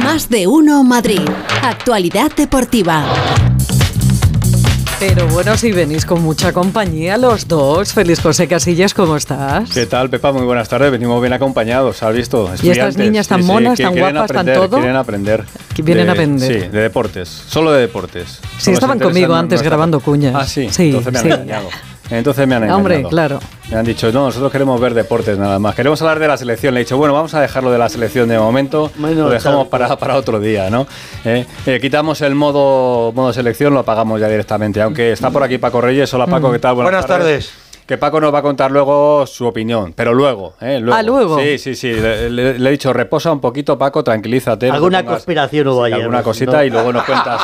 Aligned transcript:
Más 0.00 0.28
de 0.28 0.46
uno 0.46 0.82
Madrid. 0.84 1.20
Actualidad 1.62 2.32
deportiva. 2.34 3.04
Pero 4.98 5.26
bueno, 5.28 5.56
si 5.56 5.72
venís 5.72 6.06
con 6.06 6.22
mucha 6.22 6.52
compañía 6.52 7.18
los 7.18 7.48
dos. 7.48 7.92
Feliz 7.92 8.20
José 8.20 8.46
Casillas, 8.48 8.94
¿cómo 8.94 9.16
estás? 9.16 9.70
¿Qué 9.70 9.86
tal, 9.86 10.08
Pepa? 10.08 10.32
Muy 10.32 10.44
buenas 10.44 10.68
tardes. 10.68 10.90
Venimos 10.92 11.20
bien 11.20 11.32
acompañados, 11.32 12.02
¿has 12.02 12.14
visto? 12.14 12.50
¿Y 12.62 12.70
estas 12.70 12.96
niñas 12.96 13.28
tan 13.28 13.44
monas, 13.44 13.78
tan 13.78 13.96
guapas, 13.96 14.30
tan 14.30 14.46
todo? 14.46 14.78
Quieren 14.78 14.96
aprender. 14.96 15.44
Vienen 15.82 16.08
a 16.08 16.12
aprender. 16.12 16.62
Sí, 16.62 16.68
de 16.68 16.80
deportes. 16.80 17.28
Solo 17.28 17.72
de 17.72 17.80
deportes. 17.82 18.40
Sí, 18.58 18.70
estaban 18.70 18.98
conmigo 18.98 19.34
antes 19.34 19.60
grabando 19.62 20.00
cuñas. 20.00 20.34
Ah, 20.36 20.46
sí. 20.46 20.68
sí 20.70 20.86
Entonces 20.94 21.12
me 21.12 21.18
han 21.18 21.26
engañado. 21.26 21.68
Entonces 22.10 22.46
me 22.46 22.54
han 22.54 22.64
engañado. 22.64 22.78
Hombre, 22.78 23.04
claro. 23.08 23.40
Me 23.70 23.76
han 23.76 23.84
dicho, 23.84 24.12
no, 24.12 24.26
nosotros 24.26 24.52
queremos 24.52 24.80
ver 24.80 24.92
deportes 24.92 25.38
nada 25.38 25.58
más. 25.58 25.74
Queremos 25.74 26.00
hablar 26.02 26.18
de 26.18 26.28
la 26.28 26.36
selección. 26.36 26.74
Le 26.74 26.80
he 26.80 26.84
dicho, 26.84 26.98
bueno, 26.98 27.14
vamos 27.14 27.32
a 27.34 27.40
dejarlo 27.40 27.70
de 27.72 27.78
la 27.78 27.88
selección 27.88 28.28
de 28.28 28.38
momento. 28.38 28.90
lo 28.98 29.30
dejamos 29.30 29.68
para, 29.68 29.96
para, 29.96 30.16
otro 30.16 30.38
día, 30.40 30.68
¿no? 30.68 30.86
Eh, 31.24 31.46
eh, 31.66 31.78
quitamos 31.80 32.20
el 32.20 32.34
modo, 32.34 33.12
modo 33.12 33.32
selección, 33.32 33.72
lo 33.72 33.80
apagamos 33.80 34.20
ya 34.20 34.28
directamente. 34.28 34.82
Aunque 34.82 35.12
está 35.12 35.30
por 35.30 35.42
aquí 35.42 35.58
Paco 35.58 35.80
Reyes. 35.80 36.12
Hola 36.12 36.26
Paco, 36.26 36.52
¿qué 36.52 36.58
tal? 36.58 36.74
Buenas, 36.74 37.06
tardes 37.06 37.52
que 37.92 37.98
Paco 37.98 38.22
nos 38.22 38.32
va 38.32 38.38
a 38.38 38.42
contar 38.42 38.70
luego 38.70 39.26
su 39.26 39.46
opinión, 39.46 39.92
pero 39.94 40.14
luego, 40.14 40.54
¿eh? 40.62 40.80
luego. 40.80 40.96
Ah, 40.96 41.02
luego. 41.02 41.38
Sí, 41.38 41.58
sí, 41.58 41.74
sí. 41.74 41.92
Le, 41.92 42.52
he 42.52 42.70
dicho, 42.70 42.90
reposa 42.90 43.30
un 43.30 43.38
poquito, 43.38 43.76
Paco, 43.76 44.02
tranquilízate. 44.02 44.70
Alguna 44.70 45.04
conspiración 45.04 45.68
hubo 45.68 45.84
ayer. 45.84 45.98
Alguna 45.98 46.22
cosita 46.22 46.64
y 46.64 46.70
luego 46.70 46.90
nos 46.90 47.04
cuentas, 47.04 47.38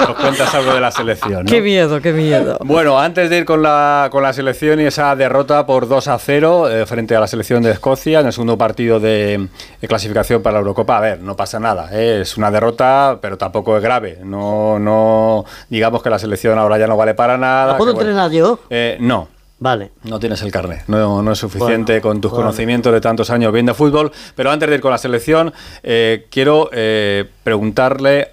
nos 0.00 0.16
cuentas 0.16 0.52
algo 0.56 0.74
de 0.74 0.80
la 0.80 0.90
selección. 0.90 1.46
Qué 1.46 1.60
miedo, 1.60 2.00
qué 2.00 2.12
miedo. 2.12 2.58
Bueno, 2.64 2.98
antes 2.98 3.30
de 3.30 3.38
ir 3.38 3.44
con 3.44 3.62
la, 3.62 4.08
con 4.10 4.24
la 4.24 4.32
selección 4.32 4.80
y 4.80 4.86
esa 4.86 5.14
derrota 5.14 5.66
por 5.66 5.86
2 5.86 6.08
a 6.08 6.18
0 6.18 6.68
eh, 6.68 6.84
frente 6.84 7.14
a 7.14 7.20
la 7.20 7.28
selección 7.28 7.62
de 7.62 7.70
Escocia 7.70 8.18
en 8.18 8.26
el 8.26 8.32
segundo 8.32 8.58
partido 8.58 8.98
de, 8.98 9.46
clasificación 9.86 10.42
para 10.42 10.54
la 10.54 10.58
Eurocopa, 10.62 10.96
a 10.96 11.00
ver, 11.00 11.20
no 11.20 11.36
pasa 11.36 11.60
nada. 11.60 11.90
¿eh? 11.92 12.22
Es 12.22 12.36
una 12.36 12.50
derrota, 12.50 13.20
pero 13.22 13.38
tampoco 13.38 13.76
es 13.76 13.84
grave. 13.84 14.18
No, 14.24 14.80
no 14.80 15.44
digamos 15.68 16.02
que 16.02 16.10
la 16.10 16.18
selección 16.18 16.58
ahora 16.58 16.76
ya 16.76 16.88
no 16.88 16.96
vale 16.96 17.14
para 17.14 17.38
nada. 17.38 17.74
¿La 17.74 17.78
puedo 17.78 17.92
entrenar 17.92 18.32
yo? 18.32 18.58
Eh, 18.68 18.96
no. 18.98 19.35
Vale. 19.58 19.92
No 20.02 20.18
tienes 20.20 20.42
el 20.42 20.52
carnet, 20.52 20.84
no, 20.86 21.22
no 21.22 21.32
es 21.32 21.38
suficiente 21.38 22.00
con 22.00 22.20
tus 22.20 22.30
conocimientos 22.30 22.92
de 22.92 23.00
tantos 23.00 23.30
años 23.30 23.52
viendo 23.52 23.74
fútbol. 23.74 24.12
Pero 24.34 24.50
antes 24.50 24.68
de 24.68 24.74
ir 24.74 24.80
con 24.80 24.90
la 24.90 24.98
selección, 24.98 25.52
eh, 25.82 26.26
quiero 26.30 26.68
eh, 26.72 27.24
preguntarle 27.42 28.32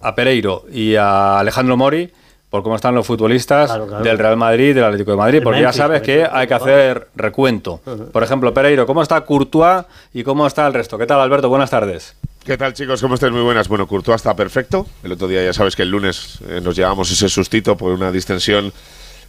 a 0.00 0.14
Pereiro 0.14 0.64
y 0.72 0.96
a 0.96 1.38
Alejandro 1.38 1.76
Mori 1.76 2.10
por 2.50 2.62
cómo 2.62 2.76
están 2.76 2.94
los 2.94 3.06
futbolistas 3.06 3.70
del 4.02 4.18
Real 4.18 4.36
Madrid 4.36 4.74
del 4.74 4.84
Atlético 4.84 5.10
de 5.12 5.16
Madrid, 5.16 5.40
porque 5.42 5.60
ya 5.60 5.72
sabes 5.72 6.02
que 6.02 6.26
hay 6.30 6.46
que 6.46 6.54
hacer 6.54 7.08
recuento. 7.14 7.80
Por 8.12 8.22
ejemplo, 8.22 8.54
Pereiro, 8.54 8.86
¿cómo 8.86 9.02
está 9.02 9.20
Courtois 9.22 9.84
y 10.14 10.22
cómo 10.22 10.46
está 10.46 10.66
el 10.66 10.74
resto? 10.74 10.96
¿Qué 10.96 11.06
tal, 11.06 11.20
Alberto? 11.20 11.48
Buenas 11.48 11.70
tardes. 11.70 12.16
¿Qué 12.44 12.56
tal 12.56 12.72
chicos? 12.72 13.02
¿Cómo 13.02 13.14
estáis? 13.14 13.32
Muy 13.32 13.42
buenas. 13.42 13.66
Bueno, 13.66 13.88
Courtois 13.88 14.16
está 14.16 14.34
perfecto. 14.36 14.86
El 15.02 15.12
otro 15.12 15.26
día 15.26 15.44
ya 15.44 15.52
sabes 15.52 15.74
que 15.74 15.82
el 15.82 15.90
lunes 15.90 16.38
eh, 16.48 16.60
nos 16.62 16.76
llevamos 16.76 17.10
ese 17.10 17.28
sustito 17.28 17.76
por 17.76 17.92
una 17.92 18.12
distensión 18.12 18.72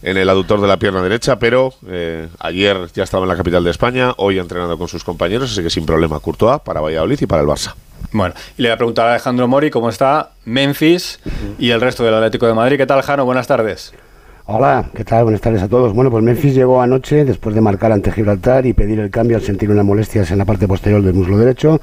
en 0.02 0.16
el 0.16 0.28
aductor 0.28 0.60
de 0.60 0.68
la 0.68 0.78
pierna 0.78 1.02
derecha, 1.02 1.38
pero 1.38 1.72
eh, 1.88 2.28
ayer 2.38 2.76
ya 2.94 3.04
estaba 3.04 3.24
en 3.24 3.28
la 3.28 3.36
capital 3.36 3.64
de 3.64 3.70
España, 3.70 4.14
hoy 4.16 4.38
ha 4.38 4.42
entrenado 4.42 4.78
con 4.78 4.88
sus 4.88 5.04
compañeros, 5.04 5.52
así 5.52 5.62
que 5.62 5.70
sin 5.70 5.86
problema 5.86 6.20
Courtois 6.20 6.60
para 6.60 6.80
Valladolid 6.80 7.20
y 7.20 7.26
para 7.26 7.42
el 7.42 7.48
Barça. 7.48 7.74
Bueno, 8.12 8.34
y 8.56 8.62
le 8.62 8.68
voy 8.68 8.74
a 8.74 8.76
preguntar 8.76 9.08
a 9.08 9.10
Alejandro 9.12 9.48
Mori 9.48 9.70
cómo 9.70 9.88
está 9.88 10.30
Memphis 10.44 11.20
y 11.58 11.70
el 11.70 11.80
resto 11.80 12.04
del 12.04 12.14
Atlético 12.14 12.46
de 12.46 12.54
Madrid. 12.54 12.76
¿Qué 12.76 12.86
tal, 12.86 13.02
Jano? 13.02 13.24
Buenas 13.24 13.46
tardes. 13.46 13.92
Hola, 14.46 14.88
¿qué 14.94 15.04
tal? 15.04 15.24
Buenas 15.24 15.42
tardes 15.42 15.62
a 15.62 15.68
todos. 15.68 15.92
Bueno, 15.92 16.10
pues 16.10 16.24
Memphis 16.24 16.54
llegó 16.54 16.80
anoche 16.80 17.26
después 17.26 17.54
de 17.54 17.60
marcar 17.60 17.92
ante 17.92 18.10
Gibraltar 18.10 18.64
y 18.64 18.72
pedir 18.72 18.98
el 18.98 19.10
cambio 19.10 19.36
al 19.36 19.42
sentir 19.42 19.70
unas 19.70 19.84
molestias 19.84 20.30
en 20.30 20.38
la 20.38 20.46
parte 20.46 20.66
posterior 20.66 21.02
del 21.02 21.12
muslo 21.12 21.36
derecho. 21.36 21.82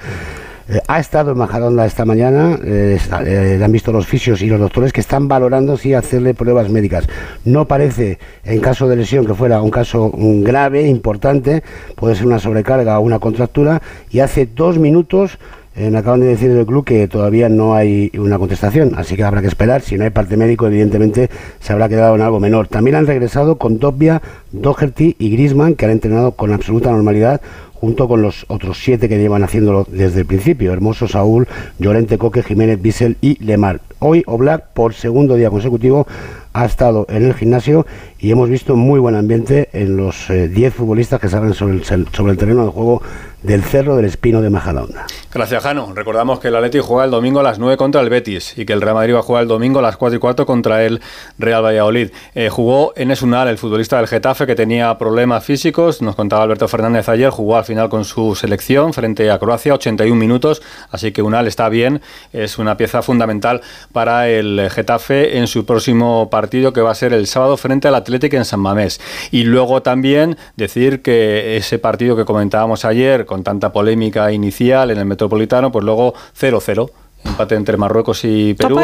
Eh, 0.67 0.81
ha 0.87 0.99
estado 0.99 1.31
en 1.31 1.37
Majadonda 1.37 1.85
esta 1.85 2.05
mañana, 2.05 2.57
eh, 2.63 2.97
eh, 3.23 3.61
han 3.63 3.71
visto 3.71 3.91
los 3.91 4.07
fisios 4.07 4.41
y 4.41 4.47
los 4.47 4.59
doctores 4.59 4.91
que 4.91 4.99
están 4.99 5.27
valorando 5.27 5.77
si 5.77 5.93
hacerle 5.93 6.33
pruebas 6.33 6.69
médicas. 6.69 7.05
No 7.43 7.65
parece, 7.65 8.17
en 8.43 8.61
caso 8.61 8.87
de 8.87 8.95
lesión, 8.95 9.27
que 9.27 9.35
fuera 9.35 9.61
un 9.61 9.69
caso 9.69 10.11
grave, 10.15 10.87
importante, 10.87 11.61
puede 11.95 12.15
ser 12.15 12.25
una 12.25 12.39
sobrecarga 12.39 12.97
o 12.97 13.03
una 13.03 13.19
contractura, 13.19 13.81
y 14.09 14.19
hace 14.19 14.47
dos 14.47 14.79
minutos 14.79 15.37
me 15.77 15.97
acaban 15.97 16.21
de 16.21 16.27
decir 16.27 16.53
del 16.53 16.65
club 16.65 16.85
que 16.85 17.09
todavía 17.09 17.49
no 17.49 17.75
hay 17.75 18.09
una 18.17 18.39
contestación, 18.39 18.93
así 18.95 19.17
que 19.17 19.25
habrá 19.25 19.41
que 19.41 19.47
esperar. 19.47 19.81
Si 19.81 19.97
no 19.97 20.05
hay 20.05 20.09
parte 20.09 20.37
médico, 20.37 20.67
evidentemente 20.67 21.29
se 21.59 21.73
habrá 21.73 21.89
quedado 21.89 22.15
en 22.15 22.21
algo 22.21 22.39
menor. 22.39 22.69
También 22.69 22.95
han 22.95 23.05
regresado 23.05 23.57
con 23.57 23.77
Dobia, 23.77 24.21
Doherty 24.53 25.17
y 25.19 25.31
Grisman, 25.31 25.75
que 25.75 25.83
han 25.83 25.91
entrenado 25.91 26.31
con 26.31 26.53
absoluta 26.53 26.91
normalidad 26.91 27.41
junto 27.85 28.07
con 28.07 28.23
los 28.23 28.45
otros 28.47 28.79
siete 28.83 29.07
que 29.07 29.19
llevan 29.19 29.43
haciéndolo 29.43 29.85
desde 29.87 30.21
el 30.21 30.25
principio, 30.25 30.73
Hermoso, 30.73 31.07
Saúl, 31.07 31.47
Llorente, 31.77 32.17
Coque, 32.17 32.41
Jiménez, 32.41 32.81
Bissell 32.81 33.15
y 33.21 33.37
Lemar. 33.45 33.79
Hoy 34.07 34.21
Oblak, 34.27 34.67
por 34.73 34.93
segundo 34.93 35.33
día 35.33 35.49
consecutivo, 35.49 36.05
ha 36.53 36.63
estado 36.63 37.07
en 37.09 37.25
el 37.25 37.33
gimnasio 37.33 37.87
y 38.19 38.29
hemos 38.29 38.51
visto 38.51 38.75
muy 38.75 38.99
buen 38.99 39.15
ambiente 39.15 39.69
en 39.73 39.97
los 39.97 40.27
10 40.29 40.57
eh, 40.57 40.69
futbolistas 40.69 41.19
que 41.19 41.27
salen 41.27 41.55
sobre 41.55 41.73
el, 41.73 41.83
sobre 41.83 42.31
el 42.31 42.37
terreno 42.37 42.65
de 42.65 42.71
juego 42.71 43.01
del 43.45 43.63
Cerro 43.63 43.95
del 43.95 44.05
Espino 44.05 44.41
de 44.41 44.49
Majadahonda. 44.49 45.05
Gracias, 45.31 45.61
Jano. 45.61 45.93
Recordamos 45.93 46.39
que 46.39 46.47
el 46.47 46.55
Atleti 46.55 46.79
juega 46.79 47.05
el 47.05 47.11
domingo 47.11 47.41
a 47.41 47.43
las 47.43 47.59
9 47.59 47.77
contra 47.77 48.01
el 48.01 48.09
Betis 48.09 48.57
y 48.57 48.65
que 48.65 48.73
el 48.73 48.81
Real 48.81 48.95
Madrid 48.95 49.13
va 49.13 49.19
a 49.19 49.23
jugar 49.23 49.43
el 49.43 49.47
domingo 49.47 49.79
a 49.79 49.81
las 49.81 49.97
4 49.97 50.15
y 50.15 50.19
4 50.19 50.45
contra 50.45 50.83
el 50.83 51.01
Real 51.37 51.63
Valladolid. 51.63 52.09
Eh, 52.33 52.49
jugó 52.49 52.93
Enes 52.95 53.21
Unal, 53.21 53.49
el 53.49 53.57
futbolista 53.57 53.97
del 53.97 54.07
Getafe, 54.07 54.47
que 54.47 54.55
tenía 54.55 54.97
problemas 54.97 55.43
físicos. 55.43 56.01
Nos 56.01 56.15
contaba 56.15 56.43
Alberto 56.43 56.67
Fernández 56.67 57.09
ayer, 57.09 57.29
jugó 57.29 57.57
al 57.57 57.65
final 57.65 57.89
con 57.89 58.05
su 58.05 58.33
selección 58.33 58.93
frente 58.93 59.29
a 59.29 59.37
Croacia, 59.37 59.75
81 59.75 60.15
minutos. 60.15 60.63
Así 60.89 61.11
que 61.11 61.21
Unal 61.21 61.47
está 61.47 61.69
bien, 61.69 62.01
es 62.33 62.57
una 62.57 62.77
pieza 62.77 63.01
fundamental 63.01 63.61
para 63.95 64.27
el 64.27 64.69
Getafe 64.69 65.37
en 65.37 65.47
su 65.47 65.65
próximo 65.65 66.29
partido, 66.29 66.73
que 66.73 66.81
va 66.81 66.91
a 66.91 66.95
ser 66.95 67.13
el 67.13 67.27
sábado 67.27 67.55
frente 67.55 67.87
al 67.87 67.95
Atlético 67.95 68.35
en 68.35 68.43
San 68.43 68.59
Mamés. 68.59 68.99
Y 69.31 69.45
luego 69.45 69.81
también 69.81 70.35
decir 70.57 71.01
que 71.01 71.55
ese 71.55 71.79
partido 71.79 72.17
que 72.17 72.25
comentábamos 72.25 72.83
ayer, 72.83 73.25
con 73.25 73.41
tanta 73.41 73.71
polémica 73.71 74.33
inicial 74.33 74.91
en 74.91 74.97
el 74.97 75.05
Metropolitano, 75.05 75.71
pues 75.71 75.85
luego 75.85 76.13
0-0 76.37 76.91
empate 77.23 77.55
entre 77.55 77.77
Marruecos 77.77 78.25
y 78.25 78.53
Perú 78.53 78.81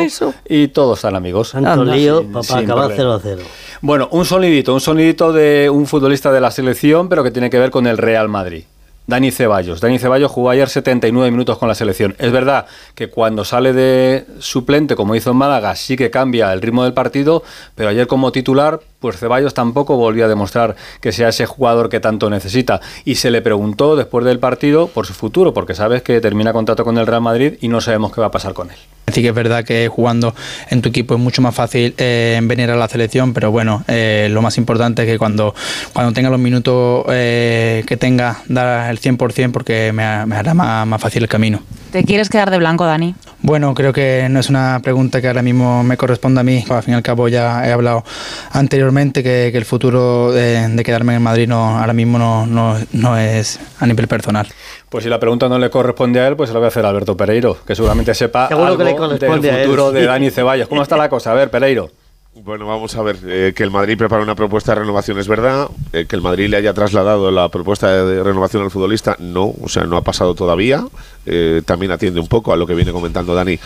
y 0.47 0.69
todos 0.69 0.99
están 0.99 1.15
amigos. 1.15 1.51
Tanto 1.51 1.83
lío 1.83 2.23
para 2.31 2.59
acabar 2.61 2.91
0-0. 2.91 3.39
Bueno, 3.81 4.07
un 4.11 4.23
sonidito, 4.23 4.73
un 4.73 4.79
sonidito 4.79 5.33
de 5.33 5.69
un 5.69 5.87
futbolista 5.87 6.31
de 6.31 6.39
la 6.39 6.51
selección, 6.51 7.09
pero 7.09 7.21
que 7.21 7.31
tiene 7.31 7.49
que 7.49 7.59
ver 7.59 7.69
con 7.69 7.85
el 7.85 7.97
Real 7.97 8.29
Madrid. 8.29 8.63
Dani 9.11 9.29
Ceballos. 9.29 9.81
Dani 9.81 9.99
Ceballos 9.99 10.31
jugó 10.31 10.51
ayer 10.51 10.69
79 10.69 11.31
minutos 11.31 11.57
con 11.57 11.67
la 11.67 11.75
selección. 11.75 12.15
Es 12.17 12.31
verdad 12.31 12.65
que 12.95 13.09
cuando 13.09 13.43
sale 13.43 13.73
de 13.73 14.25
suplente, 14.39 14.95
como 14.95 15.15
hizo 15.15 15.31
en 15.31 15.35
Málaga, 15.35 15.75
sí 15.75 15.97
que 15.97 16.09
cambia 16.09 16.53
el 16.53 16.61
ritmo 16.61 16.85
del 16.85 16.93
partido, 16.93 17.43
pero 17.75 17.89
ayer 17.89 18.07
como 18.07 18.31
titular 18.31 18.79
pues 19.01 19.17
Ceballos 19.17 19.53
tampoco 19.53 19.97
volvió 19.97 20.25
a 20.25 20.27
demostrar 20.27 20.75
que 21.01 21.11
sea 21.11 21.29
ese 21.29 21.47
jugador 21.47 21.89
que 21.89 21.99
tanto 21.99 22.29
necesita. 22.29 22.79
Y 23.03 23.15
se 23.15 23.31
le 23.31 23.41
preguntó 23.41 23.95
después 23.95 24.23
del 24.23 24.39
partido 24.39 24.87
por 24.87 25.07
su 25.07 25.13
futuro, 25.13 25.53
porque 25.53 25.73
sabes 25.73 26.03
que 26.03 26.21
termina 26.21 26.53
contrato 26.53 26.85
con 26.85 26.97
el 26.97 27.07
Real 27.07 27.21
Madrid 27.21 27.55
y 27.59 27.67
no 27.67 27.81
sabemos 27.81 28.13
qué 28.13 28.21
va 28.21 28.27
a 28.27 28.31
pasar 28.31 28.53
con 28.53 28.69
él. 28.69 28.77
Sí 29.11 29.21
que 29.21 29.29
es 29.29 29.33
verdad 29.33 29.65
que 29.65 29.89
jugando 29.89 30.33
en 30.69 30.81
tu 30.81 30.89
equipo 30.89 31.15
es 31.15 31.19
mucho 31.19 31.41
más 31.41 31.53
fácil 31.55 31.95
eh, 31.97 32.39
venir 32.43 32.69
a 32.69 32.75
la 32.75 32.87
selección, 32.87 33.33
pero 33.33 33.51
bueno, 33.51 33.83
eh, 33.87 34.29
lo 34.31 34.41
más 34.41 34.57
importante 34.57 35.01
es 35.01 35.07
que 35.07 35.17
cuando, 35.17 35.53
cuando 35.91 36.13
tenga 36.13 36.29
los 36.29 36.39
minutos 36.39 37.05
eh, 37.09 37.83
que 37.87 37.97
tenga, 37.97 38.41
dar 38.47 38.89
el 38.89 39.01
100% 39.01 39.51
porque 39.51 39.91
me, 39.91 40.03
hará 40.03 40.53
más 40.53 41.01
fácil 41.01 41.23
el 41.23 41.29
camino. 41.29 41.61
¿Te 41.91 42.05
quieres 42.05 42.29
quedar 42.29 42.49
de 42.51 42.57
blanco, 42.57 42.85
Dani? 42.85 43.15
Bueno, 43.41 43.73
creo 43.73 43.91
que 43.91 44.27
no 44.29 44.39
es 44.39 44.49
una 44.49 44.79
pregunta 44.81 45.19
que 45.19 45.27
ahora 45.27 45.41
mismo 45.41 45.83
me 45.83 45.97
corresponde 45.97 46.39
a 46.39 46.43
mí. 46.43 46.63
Al 46.69 46.83
fin 46.83 46.93
y 46.93 46.95
al 46.97 47.03
cabo 47.03 47.27
ya 47.27 47.67
he 47.67 47.73
hablado 47.73 48.05
anteriormente 48.51 49.21
que, 49.21 49.49
el 49.49 49.65
futuro 49.65 50.31
de, 50.31 50.81
quedarme 50.85 51.15
en 51.15 51.21
Madrid 51.21 51.49
no, 51.49 51.79
ahora 51.79 51.91
mismo 51.91 52.17
no, 52.17 52.47
no, 52.93 53.17
es 53.17 53.59
a 53.79 53.85
nivel 53.85 54.07
personal. 54.07 54.47
Pues 54.87 55.03
si 55.03 55.09
la 55.09 55.19
pregunta 55.19 55.49
no 55.49 55.59
le 55.59 55.69
corresponde 55.69 56.21
a 56.21 56.27
él, 56.27 56.37
pues 56.37 56.49
se 56.49 56.53
la 56.53 56.59
voy 56.59 56.65
a 56.65 56.69
hacer 56.69 56.85
a 56.85 56.89
Alberto 56.89 57.17
Pereiro, 57.17 57.57
que 57.65 57.75
seguramente 57.75 58.13
sepa 58.15 58.45
algo 58.45 58.77
del 58.77 59.29
futuro 59.29 59.91
de 59.91 60.05
Dani 60.05 60.31
Ceballos. 60.31 60.69
¿Cómo 60.69 60.81
está 60.81 60.95
la 60.95 61.09
cosa? 61.09 61.31
A 61.31 61.35
ver, 61.35 61.49
Pereiro. 61.49 61.89
Bueno, 62.33 62.65
vamos 62.65 62.95
a 62.95 63.01
ver, 63.01 63.17
eh, 63.25 63.51
que 63.53 63.63
el 63.63 63.71
Madrid 63.71 63.97
prepara 63.97 64.23
una 64.23 64.35
propuesta 64.35 64.73
de 64.73 64.79
renovación 64.79 65.19
es 65.19 65.27
verdad, 65.27 65.67
eh, 65.91 66.05
que 66.07 66.15
el 66.15 66.21
Madrid 66.21 66.47
le 66.47 66.55
haya 66.55 66.73
trasladado 66.73 67.29
la 67.29 67.49
propuesta 67.49 68.05
de, 68.05 68.23
renovación 68.23 68.63
al 68.63 68.71
futbolista, 68.71 69.17
no, 69.19 69.53
o 69.61 69.67
sea, 69.67 69.83
no 69.83 69.97
ha 69.97 70.01
pasado 70.01 70.33
todavía, 70.33 70.85
eh, 71.25 71.61
también 71.65 71.91
atiende 71.91 72.21
un 72.21 72.29
poco 72.29 72.53
a 72.53 72.55
lo 72.55 72.65
que 72.65 72.73
viene 72.73 72.93
comentando 72.93 73.35
Dani 73.35 73.59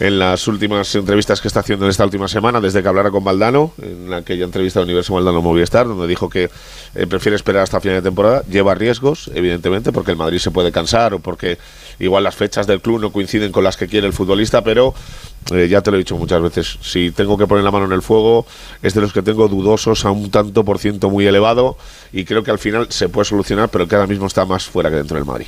en 0.00 0.18
las 0.18 0.48
últimas 0.48 0.92
entrevistas 0.96 1.40
que 1.40 1.46
está 1.46 1.60
haciendo 1.60 1.84
en 1.84 1.90
esta 1.90 2.04
última 2.04 2.26
semana, 2.26 2.60
desde 2.60 2.82
que 2.82 2.88
hablara 2.88 3.12
con 3.12 3.22
Valdano, 3.22 3.72
en 3.80 4.12
aquella 4.12 4.46
entrevista 4.46 4.80
de 4.80 4.84
Universo 4.86 5.14
Valdano 5.14 5.40
Movistar, 5.40 5.86
donde 5.86 6.08
dijo 6.08 6.28
que 6.28 6.50
prefiere 7.08 7.36
esperar 7.36 7.62
hasta 7.62 7.78
final 7.78 7.98
de 7.98 8.02
temporada, 8.02 8.42
lleva 8.50 8.74
riesgos, 8.74 9.30
evidentemente, 9.32 9.92
porque 9.92 10.10
el 10.10 10.16
Madrid 10.16 10.38
se 10.38 10.50
puede 10.50 10.72
cansar 10.72 11.14
o 11.14 11.20
porque 11.20 11.58
igual 12.00 12.24
las 12.24 12.34
fechas 12.34 12.66
del 12.66 12.80
club 12.80 13.00
no 13.00 13.12
coinciden 13.12 13.52
con 13.52 13.62
las 13.62 13.76
que 13.76 13.86
quiere 13.86 14.08
el 14.08 14.12
futbolista, 14.12 14.64
pero 14.64 14.92
eh, 15.50 15.66
ya 15.68 15.80
te 15.80 15.90
lo 15.90 15.96
he 15.96 15.98
dicho 15.98 16.16
muchas 16.16 16.40
veces, 16.40 16.78
si 16.82 17.10
tengo 17.10 17.36
que 17.36 17.46
poner 17.46 17.64
la 17.64 17.70
mano 17.70 17.86
en 17.86 17.92
el 17.92 18.02
fuego, 18.02 18.46
es 18.82 18.94
de 18.94 19.00
los 19.00 19.12
que 19.12 19.22
tengo 19.22 19.48
dudosos 19.48 20.04
a 20.04 20.10
un 20.10 20.30
tanto 20.30 20.64
por 20.64 20.78
ciento 20.78 21.10
muy 21.10 21.26
elevado 21.26 21.76
y 22.12 22.24
creo 22.24 22.42
que 22.44 22.50
al 22.50 22.58
final 22.58 22.86
se 22.90 23.08
puede 23.08 23.24
solucionar, 23.24 23.68
pero 23.68 23.88
que 23.88 23.94
ahora 23.96 24.06
mismo 24.06 24.26
está 24.26 24.44
más 24.44 24.64
fuera 24.64 24.90
que 24.90 24.96
dentro 24.96 25.16
del 25.16 25.24
Madrid. 25.24 25.46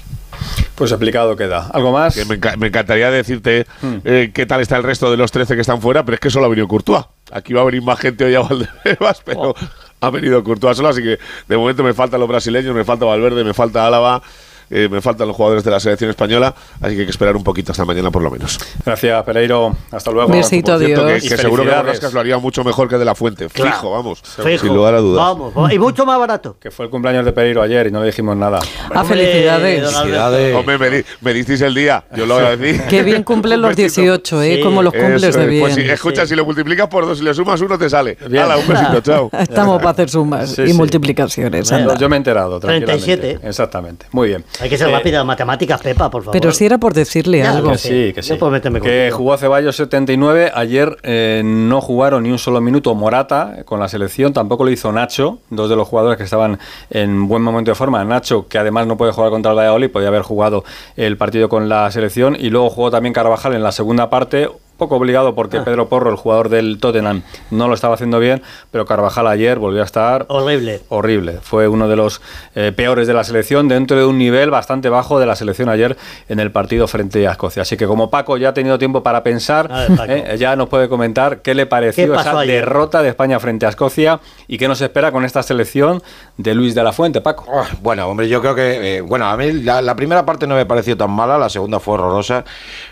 Pues 0.75 0.91
explicado 0.91 1.37
queda. 1.37 1.69
¿Algo 1.73 1.93
más? 1.93 2.15
Que 2.15 2.25
me, 2.25 2.41
enca- 2.41 2.57
me 2.57 2.67
encantaría 2.67 3.11
decirte 3.11 3.67
eh, 4.05 4.31
qué 4.35 4.47
tal 4.47 4.61
está 4.61 4.77
el 4.77 4.83
resto 4.83 5.11
de 5.11 5.17
los 5.17 5.31
13 5.31 5.55
que 5.55 5.61
están 5.61 5.81
fuera, 5.81 6.05
pero 6.05 6.15
es 6.15 6.21
que 6.21 6.31
solo 6.31 6.47
ha 6.47 6.49
venido 6.49 6.67
Courtois. 6.67 7.05
Aquí 7.31 7.53
va 7.53 7.63
a 7.63 7.65
venir 7.65 7.83
más 7.83 7.99
gente 8.01 8.25
hoy 8.25 8.35
a 8.35 8.41
Valdebebas, 8.43 9.23
pero 9.25 9.55
ha 10.01 10.11
venido 10.11 10.43
Courtois 10.43 10.77
solo, 10.77 10.89
así 10.89 11.03
que 11.03 11.19
de 11.49 11.57
momento 11.57 11.83
me 11.85 11.95
faltan 11.95 12.19
los 12.21 12.29
brasileños, 12.29 12.75
me 12.75 12.85
falta 12.85 13.05
Valverde, 13.07 13.45
me 13.45 13.55
falta 13.55 13.87
Álava, 13.87 14.23
eh, 14.71 14.89
me 14.91 15.01
faltan 15.01 15.27
los 15.29 15.37
jugadores 15.37 15.65
de 15.65 15.71
la 15.71 15.81
selección 15.81 16.11
española, 16.11 16.55
así 16.81 16.95
que 16.95 17.01
hay 17.01 17.07
que 17.07 17.11
esperar 17.11 17.37
un 17.37 17.45
poquito 17.45 17.73
hasta 17.73 17.85
mañana 17.85 18.11
por 18.11 18.23
lo 18.23 18.31
menos. 18.31 18.59
Gracias, 18.85 19.23
Pereiro. 19.25 19.77
Hasta 19.91 20.11
luego. 20.11 20.31
Besito, 20.33 20.79
cierto, 20.79 21.03
que, 21.07 21.13
adiós. 21.13 21.25
Y 21.25 21.29
que 21.29 21.37
seguro 21.37 21.65
que. 21.65 21.71
Borrascas 21.71 22.13
lo 22.13 22.21
haría 22.21 22.39
mucho 22.39 22.65
mejor 22.65 22.89
que 22.89 22.99
de 22.99 23.05
la 23.05 23.15
Fuente. 23.15 23.49
Claro. 23.49 23.73
Fijo, 23.73 23.91
vamos. 23.91 24.21
Fijo. 24.23 24.59
Sin 24.65 24.75
lugar 24.75 24.95
a 24.95 24.99
dudas. 25.01 25.25
Vamos, 25.25 25.73
y 25.73 25.79
mucho 25.79 26.07
más 26.07 26.19
barato. 26.19 26.57
Que 26.61 26.71
fue 26.71 26.87
el 26.87 26.91
cumpleaños 26.91 27.25
de 27.25 27.33
Pereiro 27.33 27.63
ayer 27.63 27.87
y 27.89 27.91
no 27.91 28.01
le 28.01 28.07
dijimos 28.07 28.37
nada. 28.37 28.59
Ah, 28.91 29.01
Hombre, 29.03 29.17
felicidades. 29.19 29.93
Felicidades. 29.93 30.55
Hombre, 30.55 30.79
me, 30.79 30.91
di- 30.91 31.05
me 31.21 31.33
disteis 31.35 31.61
el 31.61 31.75
día, 31.75 32.05
yo 32.17 32.27
lo 32.27 32.37
agradecí. 32.37 32.81
Qué 32.89 33.03
bien 33.03 33.23
cumplen 33.23 33.61
los 33.61 33.71
Un 33.71 33.77
besito. 33.77 34.01
18, 34.03 34.43
¿eh? 34.43 34.55
Sí. 34.57 34.63
Como 34.63 34.83
los 34.83 34.93
cumples 34.93 35.23
Eso 35.23 35.39
de 35.39 35.45
es. 35.45 35.51
bien. 35.51 35.63
Pues 35.63 35.75
si, 35.75 35.81
escucha, 35.83 36.27
si 36.27 36.35
lo 36.35 36.45
multiplicas 36.45 36.89
por 36.89 37.07
dos 37.07 37.21
y 37.21 37.25
le 37.25 37.35
sumas 37.35 37.61
uno, 37.61 37.79
te 37.79 37.89
sale. 37.91 38.17
Bien. 38.29 38.45
Hala, 38.45 38.57
un 38.57 38.67
besito, 38.67 39.01
chao. 39.03 39.31
Estamos 39.33 39.79
para 39.79 39.91
hacer 39.91 40.11
sumas 40.11 40.51
Sí, 40.51 40.63
y 40.63 40.67
sí. 40.69 40.73
multiplicaciones. 40.75 41.69
Yo, 41.69 41.77
anda. 41.77 41.95
yo 41.97 42.09
me 42.09 42.17
he 42.17 42.19
enterado, 42.19 42.61
tranquilamente. 42.61 43.07
37. 43.17 43.49
Exactamente. 43.49 44.07
Muy 44.13 44.29
bien. 44.29 44.45
Hay 44.61 44.69
que 44.69 44.79
ser 44.79 44.89
Eh, 44.89 44.93
rápida 44.93 45.21
en 45.21 45.27
matemáticas, 45.27 45.81
Pepa, 45.81 46.11
por 46.11 46.23
favor. 46.23 46.39
Pero 46.39 46.53
si 46.53 46.65
era 46.65 46.79
por 46.79 46.95
decirle 46.95 47.39
Ya, 47.39 47.53
algo. 47.53 47.73
Que 47.73 47.79
sí, 47.79 48.13
que 48.15 48.23
sí. 48.23 48.31
Yo 48.31 48.39
puedo 48.39 48.53
meterme 48.53 48.81
que 48.81 49.11
jugó 49.13 49.37
Ceballos 49.37 49.75
79. 49.77 50.53
Ayer 50.55 50.97
eh, 51.03 51.43
no 51.45 51.81
jugaron 51.81 52.23
ni 52.23 52.31
un 52.31 52.39
solo 52.39 52.61
minuto 52.61 52.95
Morata 52.95 53.65
con 53.65 53.81
la 53.81 53.89
selección. 53.89 54.33
Tampoco 54.33 54.65
lo 54.65 54.71
hizo 54.71 54.93
Nacho, 54.93 55.39
dos 55.51 55.69
de 55.69 55.77
los 55.77 55.89
jugadores 55.89 56.17
que 56.19 56.25
estaban 56.25 56.59
en 56.91 57.27
buen 57.27 57.43
momento 57.43 57.71
de 57.71 57.75
forma. 57.75 58.05
Nacho, 58.05 58.47
que 58.49 58.59
además 58.59 58.87
no 58.87 58.97
puede 58.97 59.13
jugar 59.13 59.31
contra 59.31 59.51
el 59.53 59.59
Valladolid, 59.59 59.91
podía 59.91 60.09
haber 60.09 60.23
jugado 60.23 60.65
el 60.97 61.17
partido 61.17 61.49
con 61.49 61.69
la 61.69 61.91
selección. 61.91 62.37
Y 62.39 62.51
luego 62.51 62.71
jugó 62.71 62.91
también 62.91 63.13
Carvajal 63.13 63.55
en 63.55 63.63
la 63.63 63.73
segunda 63.73 64.09
parte. 64.09 64.49
Poco 64.77 64.97
obligado 64.97 65.35
porque 65.35 65.59
Ah. 65.59 65.65
Pedro 65.65 65.89
Porro, 65.89 66.11
el 66.11 66.17
jugador 66.17 66.49
del 66.49 66.79
Tottenham, 66.81 67.23
no 67.51 67.69
lo 67.69 67.75
estaba 67.75 67.95
haciendo 67.95 68.19
bien, 68.19 68.43
pero 68.71 68.85
Carvajal 68.87 69.27
ayer 69.29 69.59
volvió 69.59 69.83
a 69.83 69.85
estar 69.85 70.27
Horrible. 70.29 70.81
horrible. 70.89 71.39
Fue 71.43 71.69
uno 71.69 71.87
de 71.89 71.97
los 71.97 72.21
eh, 72.55 72.73
peores 72.75 73.07
de 73.07 73.15
la 73.15 73.23
selección, 73.25 73.69
dentro 73.69 73.97
de 73.97 74.05
un 74.05 74.19
nivel 74.19 74.51
bastante 74.51 74.89
bajo 74.89 75.19
de 75.21 75.27
la 75.27 75.37
selección 75.37 75.69
ayer 75.69 75.97
en 76.29 76.41
el 76.41 76.51
partido 76.51 76.89
frente 76.89 77.27
a 77.29 77.33
Escocia. 77.33 77.63
Así 77.63 77.77
que 77.77 77.87
como 77.87 78.11
Paco 78.11 78.37
ya 78.37 78.49
ha 78.49 78.55
tenido 78.55 78.79
tiempo 78.79 79.03
para 79.03 79.23
pensar, 79.23 79.69
ver, 80.07 80.11
eh, 80.11 80.37
ya 80.39 80.57
nos 80.57 80.69
puede 80.69 80.89
comentar 80.89 81.41
qué 81.43 81.55
le 81.55 81.67
pareció 81.67 82.07
¿Qué 82.07 82.11
pasó 82.13 82.31
esa 82.31 82.39
ayer? 82.41 82.65
derrota 82.65 83.03
de 83.03 83.11
España 83.11 83.39
frente 83.41 83.67
a 83.67 83.69
Escocia 83.69 84.21
y 84.49 84.59
qué 84.59 84.67
nos 84.69 84.81
espera 84.81 85.13
con 85.13 85.25
esta 85.25 85.43
selección 85.43 86.03
de 86.37 86.55
Luis 86.55 86.75
de 86.75 86.83
la 86.83 86.93
Fuente, 86.93 87.21
Paco. 87.21 87.45
Ah, 87.53 87.65
Bueno, 87.81 88.09
hombre, 88.09 88.29
yo 88.29 88.41
creo 88.41 88.55
que, 88.55 88.97
eh, 88.97 89.01
bueno, 89.01 89.27
a 89.27 89.37
mí 89.37 89.53
la, 89.53 89.81
la 89.83 89.95
primera 89.95 90.27
parte 90.27 90.47
no 90.49 90.57
me 90.57 90.67
pareció 90.67 90.97
tan 90.97 91.11
mala, 91.13 91.39
la 91.39 91.49
segunda 91.49 91.79
fue 91.81 91.95
horrorosa, 91.95 92.45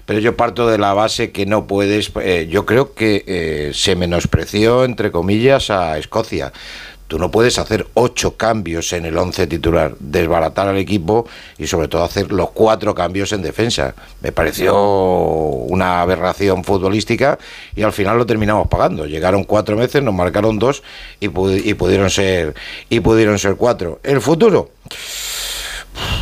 pero 0.07 0.21
yo 0.21 0.37
parto 0.37 0.69
de 0.69 0.79
la 0.79 0.95
base 0.95 1.33
que 1.33 1.45
no 1.47 1.67
puedes, 1.73 2.13
eh, 2.21 2.49
yo 2.51 2.67
creo 2.67 2.93
que 2.93 3.25
eh, 3.27 3.71
se 3.73 3.97
menospreció, 3.97 4.85
entre 4.85 5.11
comillas, 5.11 5.71
a 5.71 5.97
Escocia. 5.97 6.53
Tú 7.09 7.19
no 7.19 7.31
puedes 7.31 7.59
hacer 7.59 7.87
ocho 7.95 8.37
cambios 8.37 8.93
en 8.93 9.07
el 9.07 9.17
once 9.17 9.47
titular, 9.47 9.95
desbaratar 9.99 10.69
al 10.69 10.77
equipo 10.77 11.27
y 11.57 11.67
sobre 11.67 11.89
todo 11.89 12.05
hacer 12.05 12.31
los 12.31 12.51
cuatro 12.51 12.95
cambios 12.95 13.33
en 13.33 13.41
defensa. 13.41 13.95
Me 14.21 14.33
pareció 14.33 14.79
una 14.79 16.03
aberración 16.03 16.63
futbolística 16.63 17.39
y 17.75 17.81
al 17.81 17.95
final 17.95 18.19
lo 18.19 18.27
terminamos 18.27 18.69
pagando. 18.69 19.07
Llegaron 19.07 19.45
cuatro 19.45 19.75
veces, 19.75 20.03
nos 20.03 20.13
marcaron 20.13 20.59
dos 20.59 20.83
y, 21.21 21.27
y 21.27 21.73
pudieron 21.73 22.11
ser 22.11 22.53
y 22.91 23.01
pudieron 23.01 23.39
ser 23.39 23.57
cuatro. 23.57 23.99
El 24.03 24.21
futuro. 24.21 24.73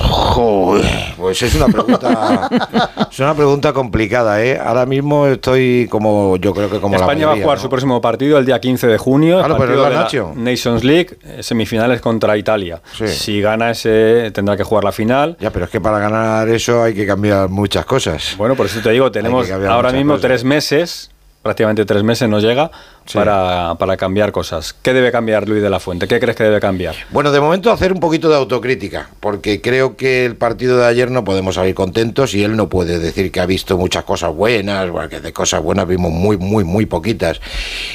Joder, 0.01 1.15
pues 1.19 1.43
es 1.43 1.55
una 1.55 1.67
pregunta 1.67 2.49
es 3.11 3.19
una 3.19 3.35
pregunta 3.35 3.73
complicada, 3.73 4.43
¿eh? 4.43 4.59
Ahora 4.59 4.87
mismo 4.87 5.27
estoy 5.27 5.87
como 5.91 6.37
yo 6.39 6.55
creo 6.55 6.71
que 6.71 6.81
como 6.81 6.95
la 6.97 7.03
España 7.03 7.27
va 7.27 7.33
a 7.35 7.37
jugar 7.37 7.59
¿no? 7.59 7.63
su 7.63 7.69
próximo 7.69 8.01
partido 8.01 8.39
el 8.39 8.47
día 8.47 8.59
15 8.61 8.87
de 8.87 8.99
junio, 8.99 9.39
el 9.41 9.45
Claro, 9.45 9.57
pero 9.59 9.83
partido 9.83 9.87
es 9.87 9.93
la 9.93 9.99
de 9.99 10.05
Nacho. 10.05 10.33
Nations 10.37 10.85
League, 10.85 11.19
eh, 11.25 11.43
semifinales 11.43 12.01
contra 12.01 12.37
Italia. 12.37 12.81
Sí. 12.97 13.09
Si 13.09 13.41
gana 13.41 13.71
ese, 13.71 14.31
tendrá 14.33 14.57
que 14.57 14.65
jugar 14.65 14.85
la 14.85 14.93
final. 14.93 15.37
Ya, 15.41 15.51
pero 15.51 15.67
es 15.67 15.71
que 15.71 15.81
para 15.81 15.99
ganar 15.99 16.49
eso 16.49 16.83
hay 16.83 16.95
que 16.95 17.07
cambiar 17.07 17.49
muchas 17.49 17.85
cosas. 17.85 18.35
Bueno, 18.39 18.55
por 18.55 18.67
eso 18.67 18.81
te 18.81 18.91
digo, 18.91 19.11
tenemos 19.13 19.51
ahora 19.51 19.93
mismo 19.93 20.15
cosas. 20.15 20.23
tres 20.29 20.45
meses, 20.45 21.11
prácticamente 21.43 21.85
tres 21.85 22.03
meses 22.03 22.29
nos 22.29 22.43
llega 22.43 22.71
Para, 23.13 23.75
para 23.77 23.97
cambiar 23.97 24.31
cosas. 24.31 24.73
¿Qué 24.73 24.93
debe 24.93 25.11
cambiar 25.11 25.49
Luis 25.49 25.63
de 25.63 25.71
la 25.71 25.81
Fuente? 25.81 26.07
¿Qué 26.07 26.21
crees 26.21 26.37
que 26.37 26.45
debe 26.45 26.61
cambiar? 26.61 26.95
Bueno, 27.11 27.33
de 27.33 27.41
momento 27.41 27.73
hacer 27.73 27.93
un 27.93 27.99
poquito 27.99 28.29
de 28.29 28.37
autocrítica, 28.37 29.11
porque 29.19 29.61
creo 29.61 29.97
que 29.97 30.25
el 30.25 30.37
partido 30.37 30.79
de 30.79 30.87
ayer 30.87 31.11
no 31.11 31.25
podemos 31.25 31.57
salir 31.57 31.75
contentos 31.75 32.35
y 32.35 32.45
él 32.45 32.57
no 32.57 32.69
puede 32.69 32.99
decir 33.01 33.33
que 33.33 33.41
ha 33.41 33.47
visto 33.47 33.77
muchas 33.77 34.05
cosas 34.05 34.33
buenas, 34.33 34.91
porque 34.91 35.21
de 35.21 35.33
cosas 35.33 35.63
buenas 35.63 35.89
vimos 35.89 36.13
muy, 36.13 36.37
muy, 36.37 36.63
muy 36.63 36.87
poquitas. 36.87 37.41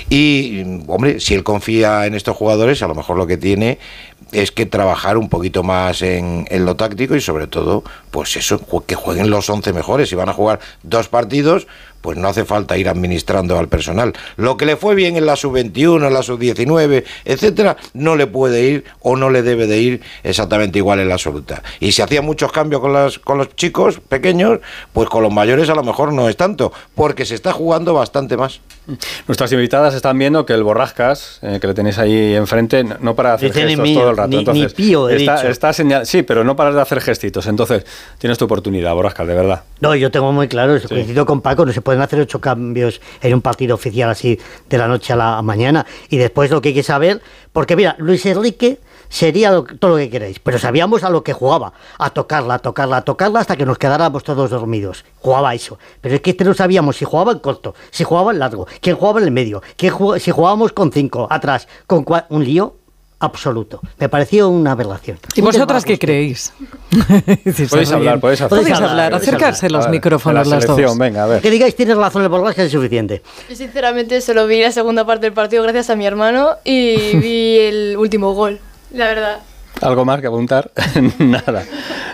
Y, 0.09 0.63
hombre, 0.87 1.19
si 1.19 1.33
él 1.33 1.43
confía 1.43 2.05
en 2.05 2.15
estos 2.15 2.35
jugadores, 2.35 2.81
a 2.83 2.87
lo 2.87 2.95
mejor 2.95 3.17
lo 3.17 3.27
que 3.27 3.37
tiene 3.37 3.79
es 4.31 4.51
que 4.51 4.65
trabajar 4.65 5.17
un 5.17 5.29
poquito 5.29 5.63
más 5.63 6.01
en, 6.01 6.45
en 6.49 6.65
lo 6.65 6.75
táctico 6.75 7.15
y 7.15 7.21
sobre 7.21 7.47
todo, 7.47 7.83
pues 8.11 8.35
eso, 8.35 8.59
que 8.85 8.95
jueguen 8.95 9.29
los 9.29 9.49
11 9.49 9.71
mejores. 9.71 10.09
Si 10.09 10.15
van 10.15 10.29
a 10.29 10.33
jugar 10.33 10.59
dos 10.83 11.07
partidos, 11.07 11.67
pues 12.01 12.17
no 12.17 12.27
hace 12.27 12.45
falta 12.45 12.77
ir 12.77 12.87
administrando 12.87 13.57
al 13.57 13.67
personal. 13.67 14.13
Lo 14.37 14.57
que 14.57 14.65
le 14.65 14.75
fue 14.75 14.94
bien 14.95 15.17
en 15.17 15.25
la 15.25 15.35
sub-21, 15.35 16.07
en 16.07 16.13
la 16.13 16.23
sub-19, 16.23 17.03
etcétera, 17.25 17.77
no 17.93 18.15
le 18.15 18.27
puede 18.27 18.67
ir 18.67 18.85
o 19.01 19.15
no 19.15 19.29
le 19.29 19.43
debe 19.43 19.67
de 19.67 19.79
ir 19.79 20.01
exactamente 20.23 20.79
igual 20.79 20.99
en 20.99 21.09
la 21.09 21.15
absoluta. 21.15 21.61
Y 21.79 21.91
si 21.91 22.01
hacía 22.01 22.21
muchos 22.21 22.51
cambios 22.51 22.81
con, 22.81 22.93
las, 22.93 23.19
con 23.19 23.37
los 23.37 23.55
chicos 23.55 23.99
pequeños, 23.99 24.59
pues 24.93 25.09
con 25.09 25.23
los 25.23 25.31
mayores 25.31 25.69
a 25.69 25.75
lo 25.75 25.83
mejor 25.83 26.13
no 26.13 26.29
es 26.29 26.37
tanto, 26.37 26.71
porque 26.95 27.25
se 27.25 27.35
está 27.35 27.51
jugando 27.51 27.93
bastante 27.93 28.37
más. 28.37 28.61
Nuestras 29.27 29.51
invitadas 29.51 29.93
están 29.95 30.17
viendo 30.19 30.45
que 30.45 30.53
el 30.53 30.63
Borrascas, 30.63 31.39
eh, 31.41 31.57
que 31.59 31.67
le 31.67 31.73
tenéis 31.73 31.97
ahí 31.97 32.35
enfrente, 32.35 32.83
no- 32.83 33.15
para 33.15 33.29
de 33.31 33.35
hacer 33.47 33.53
gestos 33.53 33.79
mío, 33.83 33.99
todo 33.99 34.09
el 34.11 34.17
rato. 34.17 34.29
ni- 34.29 34.37
Entonces, 34.37 34.77
ni 34.77 34.85
pío, 34.85 35.09
he 35.09 35.15
está, 35.17 35.35
dicho. 35.37 35.47
está 35.47 35.73
señal- 35.73 36.05
sí, 36.05 36.21
pero 36.23 36.43
no 36.43 36.55
paras 36.55 36.75
de 36.75 36.81
hacer 36.81 37.01
gestitos. 37.01 37.47
Entonces, 37.47 37.85
tienes 38.19 38.37
tu 38.37 38.45
oportunidad, 38.45 38.93
Borrascas, 38.93 39.27
de 39.27 39.33
verdad. 39.33 39.63
No, 39.81 39.95
yo 39.95 40.11
tengo 40.11 40.31
muy 40.31 40.47
claro, 40.47 40.77
coincido 40.87 41.25
con 41.25 41.41
Paco, 41.41 41.65
no 41.65 41.73
se 41.73 41.81
pueden 41.81 42.01
hacer 42.01 42.19
ocho 42.19 42.39
cambios 42.39 43.01
en 43.21 43.33
un 43.33 43.41
partido 43.41 43.75
oficial 43.75 44.09
así 44.09 44.39
de 44.69 44.77
la 44.77 44.87
noche 44.87 45.13
a 45.13 45.15
la 45.15 45.41
mañana. 45.41 45.85
Y 46.09 46.17
después 46.17 46.51
lo 46.51 46.61
que 46.61 46.69
hay 46.69 46.75
que 46.75 46.83
saber, 46.83 47.21
porque 47.53 47.75
mira, 47.75 47.95
Luis 47.99 48.25
Enrique 48.25 48.77
sería 49.09 49.51
lo- 49.51 49.63
todo 49.63 49.91
lo 49.91 49.97
que 49.97 50.09
queréis, 50.09 50.39
pero 50.39 50.57
sabíamos 50.59 51.03
a 51.03 51.09
lo 51.09 51.23
que 51.23 51.33
jugaba, 51.33 51.73
a 51.97 52.09
tocarla, 52.09 52.55
a 52.55 52.59
tocarla, 52.59 52.97
a 52.97 53.01
tocarla 53.03 53.39
hasta 53.39 53.55
que 53.55 53.65
nos 53.65 53.77
quedáramos 53.77 54.23
todos 54.23 54.49
dormidos. 54.49 55.05
Jugaba 55.21 55.53
eso. 55.55 55.77
Pero 56.01 56.15
es 56.15 56.21
que 56.21 56.31
este 56.31 56.43
no 56.43 56.53
sabíamos 56.53 56.97
si 56.97 57.05
jugaba 57.05 57.31
en 57.33 57.39
corto, 57.39 57.75
si 57.91 58.03
jugaba 58.03 58.31
en 58.31 58.39
largo, 58.39 58.67
quién 58.81 58.95
jugaba 58.95 59.19
en 59.19 59.25
el 59.25 59.31
medio, 59.31 59.61
quién 59.77 59.91
jugaba- 59.93 60.19
si 60.19 60.31
jugábamos 60.31 60.71
con 60.73 60.91
cinco, 60.91 61.27
atrás, 61.29 61.67
con 61.87 62.03
cua- 62.05 62.25
un 62.29 62.43
lío 62.43 62.75
absoluto. 63.17 63.79
Me 63.97 64.09
pareció 64.09 64.49
una 64.49 64.73
aberración. 64.73 65.17
¿Y 65.35 65.41
vosotras 65.41 65.85
qué 65.85 65.97
creéis? 65.97 66.53
Podéis 67.69 67.91
"Ah, 67.91 67.95
hablar, 67.95 68.13
bien". 68.15 68.19
podéis 68.21 68.41
hacer. 68.41 68.49
Podéis 68.49 68.75
hablar, 68.79 69.11
podéis 69.11 69.27
acercarse 69.29 69.65
hablar. 69.67 69.77
los 69.79 69.85
ver, 69.85 69.91
micrófonos 69.91 70.43
de 70.43 70.49
la 70.49 70.55
las 70.57 70.63
selección, 70.65 70.89
dos. 70.89 70.97
venga, 70.97 71.23
a 71.23 71.27
ver. 71.27 71.41
Que 71.41 71.49
digáis 71.49 71.75
tienes 71.75 71.97
razón 71.97 72.21
el 72.23 72.29
Borrascas 72.29 72.65
es 72.65 72.71
suficiente. 72.71 73.23
Yo 73.49 73.55
sinceramente 73.55 74.19
solo 74.21 74.45
vi 74.47 74.61
la 74.61 74.71
segunda 74.71 75.05
parte 75.05 75.25
del 75.27 75.33
partido 75.33 75.63
gracias 75.63 75.89
a 75.89 75.95
mi 75.95 76.05
hermano 76.05 76.51
y 76.63 77.17
vi 77.17 77.57
el 77.59 77.95
último 77.97 78.33
gol, 78.33 78.59
la 78.95 79.07
verdad. 79.07 79.39
¿Algo 79.81 80.05
más 80.05 80.21
que 80.21 80.27
apuntar? 80.27 80.71
Nada. 81.19 81.63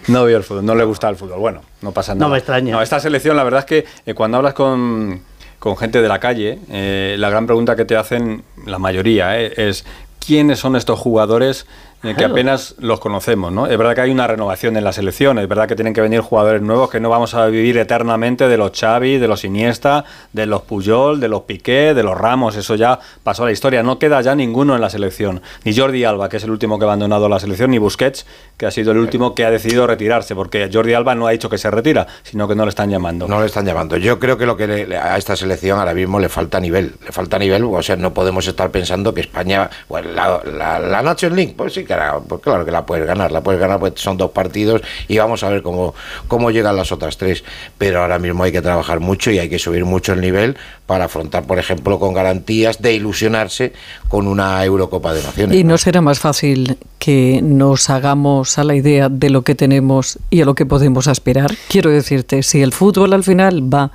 No 0.08 0.26
veo 0.26 0.38
el 0.38 0.44
fútbol, 0.44 0.66
no 0.66 0.76
le 0.76 0.84
gusta 0.84 1.10
el 1.10 1.16
fútbol. 1.16 1.40
Bueno, 1.40 1.62
no 1.82 1.92
pasa 1.92 2.16
nada. 2.16 2.26
No 2.26 2.32
me 2.32 2.38
extraña. 2.40 2.72
No, 2.74 2.82
esta 2.82 3.00
selección, 3.00 3.38
la 3.38 3.44
verdad 3.44 3.60
es 3.60 3.66
que 3.66 3.86
eh, 4.06 4.14
cuando 4.16 4.38
hablas 4.38 4.56
con, 4.56 5.22
con 5.60 5.78
gente 5.78 6.02
de 6.02 6.08
la 6.08 6.20
calle, 6.20 6.60
eh, 6.70 7.16
la 7.20 7.30
gran 7.30 7.46
pregunta 7.46 7.76
que 7.76 7.86
te 7.86 7.96
hacen, 7.96 8.44
la 8.66 8.80
mayoría, 8.80 9.40
eh, 9.40 9.54
es 9.58 9.86
¿quiénes 10.26 10.60
son 10.60 10.76
estos 10.76 11.00
jugadores 11.00 11.68
eh, 12.04 12.16
que 12.18 12.26
apenas 12.26 12.76
los 12.80 13.00
conocemos? 13.00 13.52
¿no? 13.52 13.68
Es 13.68 13.78
verdad 13.78 13.96
que 13.96 14.02
hay 14.02 14.12
una 14.12 14.28
renovación 14.28 14.76
en 14.78 14.84
la 14.84 14.92
selección, 14.94 15.38
es 15.40 15.48
verdad 15.48 15.68
que 15.68 15.76
tienen 15.76 15.94
que 15.94 16.02
venir 16.02 16.22
jugadores 16.22 16.62
nuevos, 16.62 16.90
que 16.90 17.00
no 17.00 17.10
vamos 17.10 17.34
a 17.34 17.46
vivir 17.48 17.78
eternamente 17.78 18.48
de 18.48 18.58
los 18.58 18.72
Xavi, 18.80 19.18
de 19.18 19.28
los 19.28 19.44
Iniesta, 19.44 20.06
de 20.34 20.46
los 20.46 20.62
Puyol, 20.64 21.20
de 21.20 21.28
los 21.28 21.42
Piqué, 21.42 21.94
de 21.94 22.04
los 22.04 22.18
Ramos, 22.18 22.56
eso 22.56 22.76
ya 22.76 23.00
pasó 23.24 23.44
a 23.44 23.46
la 23.48 23.52
historia. 23.52 23.84
No 23.84 24.00
queda 24.00 24.22
ya 24.22 24.36
ninguno 24.36 24.76
en 24.76 24.82
la 24.82 24.90
selección. 24.90 25.42
Ni 25.64 25.76
Jordi 25.76 26.04
Alba, 26.04 26.30
que 26.30 26.38
es 26.38 26.44
el 26.44 26.52
último 26.52 26.78
que 26.80 26.86
ha 26.86 26.88
abandonado 26.88 27.28
la 27.30 27.40
selección, 27.40 27.72
ni 27.72 27.78
Busquets, 27.78 28.26
que 28.58 28.66
ha 28.66 28.72
sido 28.72 28.92
el 28.92 28.98
último 28.98 29.36
que 29.36 29.46
ha 29.46 29.52
decidido 29.52 29.88
retirarse, 29.88 30.36
porque 30.36 30.70
Jordi 30.72 30.94
Alba 30.94 31.16
no 31.16 31.28
ha 31.28 31.32
dicho 31.32 31.50
que 31.50 31.58
se 31.58 31.70
retira, 31.72 32.08
sino 32.24 32.48
que 32.48 32.56
no 32.56 32.64
le 32.66 32.70
están 32.70 32.90
llamando. 32.90 33.28
No 33.28 33.40
le 33.40 33.46
están 33.48 33.66
llamando. 33.66 33.98
Yo 33.98 34.20
creo 34.20 34.38
que 34.38 34.46
lo 34.46 34.56
que 34.58 34.68
le- 34.68 34.98
a 34.98 35.18
esta 35.18 35.36
selección 35.36 35.80
ahora 35.80 35.94
mismo 35.94 36.20
le 36.20 36.30
falta 36.30 36.60
nivel. 36.60 36.94
Le 37.06 37.12
falta 37.12 37.38
nivel, 37.40 37.64
o 37.64 37.82
sea, 37.82 37.96
no 37.96 38.14
podemos 38.14 38.48
estar 38.48 38.70
pensando 38.72 39.14
que 39.14 39.22
España, 39.22 39.70
bueno, 39.90 40.12
la, 40.12 40.42
la, 40.46 40.80
la 40.80 41.02
Nations 41.02 41.36
League, 41.36 41.54
pues 41.58 41.74
sí, 41.74 41.84
pues 42.28 42.42
claro 42.42 42.66
que 42.66 42.72
la 42.72 42.86
puedes 42.86 43.06
ganar, 43.06 43.32
la 43.32 43.42
puedes 43.42 43.60
ganar, 43.60 43.80
pues 43.80 43.94
son 43.96 44.18
dos 44.18 44.32
partidos 44.32 44.82
y 45.08 45.18
vamos 45.18 45.44
a 45.44 45.50
ver 45.50 45.62
cómo, 45.62 45.94
cómo 46.28 46.52
llegan 46.52 46.76
las 46.76 46.92
otras 46.92 47.18
tres. 47.18 47.44
Pero 47.78 48.02
ahora 48.02 48.20
mismo 48.20 48.44
hay 48.44 48.52
que 48.52 48.62
trabajar 48.62 49.00
mucho 49.00 49.32
y 49.32 49.40
hay 49.40 49.50
que 49.50 49.60
subir 49.60 49.86
mucho 49.86 50.14
el 50.14 50.22
nivel 50.22 50.58
para 50.86 51.06
afrontar, 51.06 51.46
por 51.46 51.58
ejemplo, 51.58 52.00
con 52.00 52.14
garantías 52.14 52.82
de 52.82 52.94
ilusionarse 52.94 53.74
con 54.08 54.28
una 54.28 54.64
Eurocopa 54.66 55.14
de 55.14 55.24
Naciones. 55.24 55.58
¿Y 55.58 55.64
no 55.64 55.78
será 55.78 56.02
más 56.02 56.20
fácil 56.20 56.78
que 57.00 57.40
nos 57.42 57.90
hagamos 57.90 58.58
a 58.58 58.64
la 58.64 58.76
idea 58.76 59.10
de 59.10 59.30
lo 59.30 59.44
que 59.44 59.56
tenemos 59.56 60.20
y 60.30 60.42
a 60.42 60.46
lo 60.46 60.54
que 60.54 60.66
podemos 60.66 61.08
aspirar? 61.08 61.52
Quiero 61.70 61.90
decirte, 61.92 62.44
si 62.44 62.62
el 62.62 62.74
fútbol 62.74 63.14
al 63.14 63.24
final 63.24 63.74
va, 63.74 63.92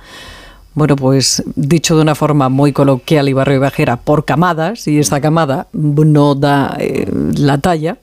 bueno, 0.77 0.95
pues 0.95 1.41
dicho 1.55 1.95
de 1.95 2.03
una 2.03 2.13
forma 2.13 2.49
muy 2.49 2.71
coloquial 2.71 3.27
y 3.29 3.33
barrio 3.33 3.55
y 3.55 3.57
bajera, 3.57 3.97
por 3.97 4.25
camadas, 4.25 4.87
y 4.87 4.99
esta 4.99 5.19
camada 5.19 5.65
no 5.73 6.35
da 6.35 6.77
eh, 6.79 7.11
la 7.35 7.57
talla, 7.57 7.97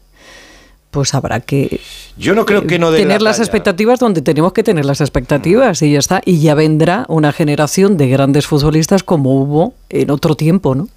pues 0.91 1.15
habrá 1.15 1.39
que 1.39 1.81
Yo 2.17 2.35
no 2.35 2.45
creo 2.45 2.67
que 2.67 2.81
no 2.81 2.91
dé 2.91 2.99
tener 2.99 3.23
la 3.23 3.31
las 3.31 3.39
expectativas 3.39 4.01
donde 4.01 4.23
tenemos 4.23 4.53
que 4.53 4.65
tener 4.65 4.87
las 4.87 5.01
expectativas 5.01 5.83
y 5.83 5.93
ya 5.93 6.01
está. 6.01 6.21
Y 6.25 6.41
ya 6.41 6.57
vendrá 6.57 7.05
una 7.07 7.31
generación 7.31 7.97
de 7.97 8.09
grandes 8.09 8.49
futbolistas 8.49 9.05
como 9.05 9.41
hubo 9.41 9.75
en 9.89 10.11
otro 10.11 10.35
tiempo, 10.35 10.75
¿no? 10.75 10.89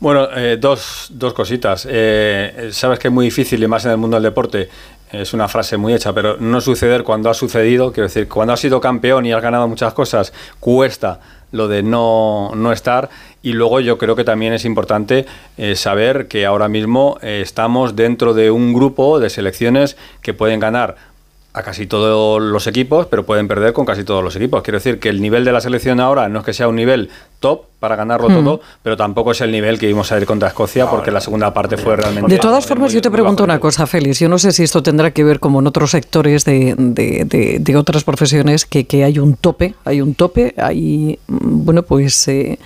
Bueno, 0.00 0.28
eh, 0.34 0.56
dos, 0.58 1.08
dos 1.10 1.34
cositas. 1.34 1.86
Eh, 1.90 2.70
sabes 2.72 2.98
que 2.98 3.08
es 3.08 3.14
muy 3.14 3.26
difícil, 3.26 3.62
y 3.62 3.68
más 3.68 3.84
en 3.84 3.90
el 3.90 3.96
mundo 3.98 4.16
del 4.16 4.24
deporte, 4.24 4.70
es 5.12 5.32
una 5.32 5.48
frase 5.48 5.76
muy 5.76 5.94
hecha, 5.94 6.12
pero 6.12 6.36
no 6.38 6.60
suceder 6.60 7.04
cuando 7.04 7.30
ha 7.30 7.34
sucedido, 7.34 7.92
quiero 7.92 8.08
decir, 8.08 8.28
cuando 8.28 8.52
has 8.52 8.60
sido 8.60 8.80
campeón 8.80 9.26
y 9.26 9.32
has 9.32 9.42
ganado 9.42 9.68
muchas 9.68 9.94
cosas, 9.94 10.32
cuesta 10.60 11.20
lo 11.52 11.68
de 11.68 11.82
no, 11.82 12.52
no 12.54 12.72
estar. 12.72 13.08
Y 13.42 13.52
luego 13.52 13.80
yo 13.80 13.98
creo 13.98 14.16
que 14.16 14.24
también 14.24 14.52
es 14.52 14.64
importante 14.64 15.26
eh, 15.56 15.76
saber 15.76 16.26
que 16.26 16.46
ahora 16.46 16.68
mismo 16.68 17.18
eh, 17.22 17.40
estamos 17.42 17.94
dentro 17.94 18.34
de 18.34 18.50
un 18.50 18.72
grupo 18.72 19.20
de 19.20 19.30
selecciones 19.30 19.96
que 20.22 20.34
pueden 20.34 20.60
ganar 20.60 20.96
a 21.56 21.62
casi 21.62 21.86
todos 21.86 22.42
los 22.42 22.66
equipos, 22.66 23.06
pero 23.06 23.24
pueden 23.24 23.48
perder 23.48 23.72
con 23.72 23.86
casi 23.86 24.04
todos 24.04 24.22
los 24.22 24.36
equipos. 24.36 24.62
Quiero 24.62 24.76
decir 24.76 25.00
que 25.00 25.08
el 25.08 25.22
nivel 25.22 25.42
de 25.42 25.52
la 25.52 25.62
selección 25.62 26.00
ahora 26.00 26.28
no 26.28 26.40
es 26.40 26.44
que 26.44 26.52
sea 26.52 26.68
un 26.68 26.76
nivel 26.76 27.08
top 27.40 27.62
para 27.80 27.96
ganarlo 27.96 28.28
Hmm. 28.28 28.34
todo, 28.44 28.60
pero 28.82 28.94
tampoco 28.98 29.30
es 29.32 29.40
el 29.40 29.50
nivel 29.50 29.78
que 29.78 29.88
íbamos 29.88 30.12
a 30.12 30.18
ir 30.18 30.26
contra 30.26 30.48
Escocia, 30.48 30.90
porque 30.90 31.10
la 31.10 31.22
segunda 31.22 31.54
parte 31.54 31.78
fue 31.78 31.96
realmente... 31.96 32.30
De 32.30 32.38
todas 32.38 32.66
formas, 32.66 32.92
yo 32.92 33.00
te 33.00 33.10
pregunto 33.10 33.42
una 33.42 33.58
cosa, 33.58 33.86
Félix. 33.86 34.18
Yo 34.20 34.28
no 34.28 34.38
sé 34.38 34.52
si 34.52 34.64
esto 34.64 34.82
tendrá 34.82 35.12
que 35.12 35.24
ver 35.24 35.40
como 35.40 35.60
en 35.60 35.66
otros 35.66 35.92
sectores 35.92 36.44
de, 36.44 36.74
de- 36.76 37.24
de- 37.24 37.56
de 37.58 37.76
otras 37.76 38.04
profesiones, 38.04 38.66
que, 38.66 38.84
que 38.86 39.04
hay 39.04 39.18
un 39.18 39.34
tope, 39.34 39.74
hay 39.86 40.02
un 40.02 40.14
tope, 40.14 40.54
hay, 40.58 41.18
mm, 41.26 41.64
bueno, 41.64 41.84
pues 41.84 42.28
eh, 42.28 42.58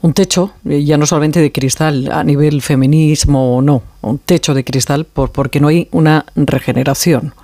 un 0.00 0.14
techo, 0.14 0.52
eh, 0.66 0.82
ya 0.84 0.96
no 0.96 1.04
solamente 1.04 1.38
de 1.40 1.52
cristal, 1.52 2.10
a 2.10 2.24
nivel 2.24 2.62
feminismo 2.62 3.58
o 3.58 3.60
no, 3.62 3.82
un 4.00 4.18
techo 4.18 4.54
de 4.54 4.64
cristal, 4.64 5.04
por, 5.04 5.32
porque 5.32 5.60
no 5.60 5.68
hay 5.68 5.88
una 5.90 6.24
regeneración. 6.34 7.34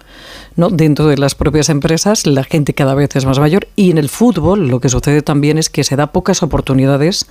¿No? 0.59 0.69
Dentro 0.71 1.07
de 1.07 1.17
las 1.17 1.35
propias 1.35 1.69
empresas 1.69 2.27
la 2.27 2.43
gente 2.43 2.75
cada 2.75 2.95
vez 2.95 3.15
es 3.17 3.25
más 3.25 3.39
mayor 3.39 3.69
y 3.77 3.91
en 3.93 3.97
el 3.97 4.09
fútbol 4.09 4.69
lo 4.69 4.81
que 4.81 4.89
sucede 4.89 5.23
también 5.23 5.57
es 5.57 5.71
que 5.71 5.85
se 5.85 5.97
da 5.97 6.09
pocas 6.09 6.43
oportunidades 6.43 7.27